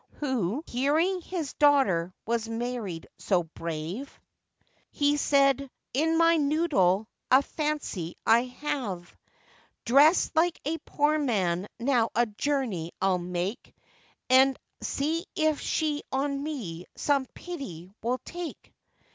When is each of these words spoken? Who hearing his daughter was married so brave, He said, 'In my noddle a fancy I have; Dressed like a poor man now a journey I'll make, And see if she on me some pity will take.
Who 0.13 0.63
hearing 0.65 1.21
his 1.21 1.53
daughter 1.53 2.11
was 2.25 2.49
married 2.49 3.05
so 3.19 3.43
brave, 3.43 4.19
He 4.89 5.15
said, 5.15 5.69
'In 5.93 6.17
my 6.17 6.37
noddle 6.37 7.07
a 7.29 7.43
fancy 7.43 8.15
I 8.25 8.45
have; 8.45 9.15
Dressed 9.85 10.35
like 10.35 10.59
a 10.65 10.79
poor 10.87 11.19
man 11.19 11.67
now 11.79 12.09
a 12.15 12.25
journey 12.25 12.91
I'll 12.99 13.19
make, 13.19 13.75
And 14.27 14.57
see 14.81 15.23
if 15.35 15.59
she 15.61 16.01
on 16.11 16.41
me 16.41 16.87
some 16.95 17.27
pity 17.35 17.91
will 18.01 18.17
take. 18.25 18.73